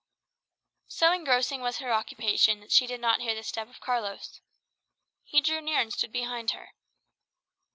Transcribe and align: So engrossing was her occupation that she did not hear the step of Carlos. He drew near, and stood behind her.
So 0.87 1.11
engrossing 1.11 1.61
was 1.61 1.77
her 1.77 1.93
occupation 1.93 2.59
that 2.61 2.71
she 2.71 2.87
did 2.87 2.99
not 3.01 3.21
hear 3.21 3.35
the 3.35 3.43
step 3.43 3.69
of 3.69 3.79
Carlos. 3.79 4.41
He 5.23 5.41
drew 5.41 5.61
near, 5.61 5.79
and 5.79 5.93
stood 5.93 6.11
behind 6.11 6.49
her. 6.57 6.69